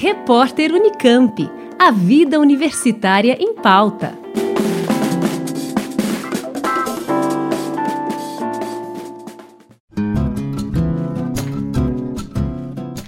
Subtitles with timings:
[0.00, 1.50] Repórter Unicamp.
[1.76, 4.16] A vida universitária em pauta.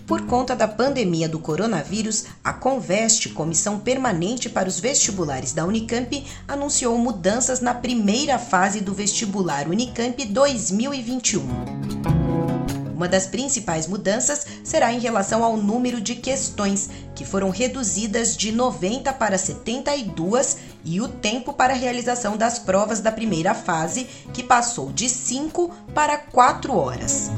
[0.04, 6.26] Por conta da pandemia do coronavírus, a Conveste, Comissão Permanente para os Vestibulares da Unicamp,
[6.48, 12.19] anunciou mudanças na primeira fase do vestibular Unicamp 2021.
[13.00, 18.52] Uma das principais mudanças será em relação ao número de questões, que foram reduzidas de
[18.52, 24.42] 90 para 72, e o tempo para a realização das provas da primeira fase, que
[24.42, 27.30] passou de 5 para 4 horas.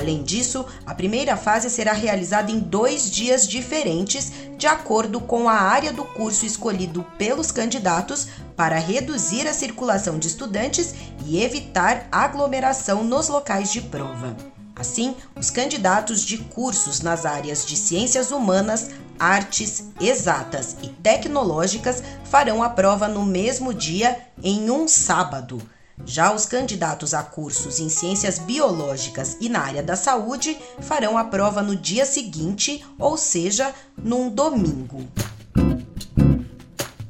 [0.00, 5.52] Além disso, a primeira fase será realizada em dois dias diferentes, de acordo com a
[5.52, 10.94] área do curso escolhido pelos candidatos, para reduzir a circulação de estudantes
[11.26, 14.34] e evitar aglomeração nos locais de prova.
[14.74, 22.62] Assim, os candidatos de cursos nas áreas de ciências humanas, artes, exatas e tecnológicas farão
[22.62, 25.60] a prova no mesmo dia, em um sábado.
[26.04, 31.24] Já os candidatos a cursos em ciências biológicas e na área da saúde farão a
[31.24, 35.06] prova no dia seguinte, ou seja, num domingo.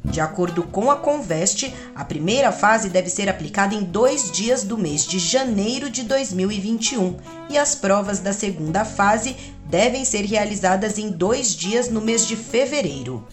[0.05, 4.77] De acordo com a Conveste, a primeira fase deve ser aplicada em dois dias do
[4.77, 7.16] mês de janeiro de 2021
[7.48, 12.34] e as provas da segunda fase devem ser realizadas em dois dias no mês de
[12.34, 13.25] fevereiro.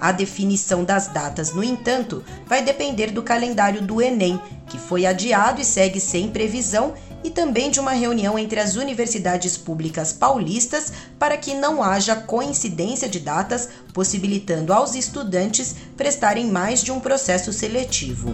[0.00, 4.40] A definição das datas, no entanto, vai depender do calendário do Enem,
[4.72, 9.54] que foi adiado e segue sem previsão, e também de uma reunião entre as universidades
[9.54, 16.90] públicas paulistas para que não haja coincidência de datas, possibilitando aos estudantes prestarem mais de
[16.90, 18.32] um processo seletivo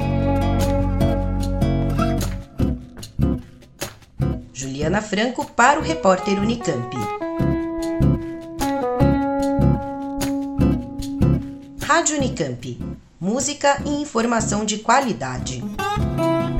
[4.53, 6.95] Juliana Franco para o repórter Unicamp.
[11.81, 12.77] Rádio Unicamp.
[13.19, 15.63] Música e informação de qualidade.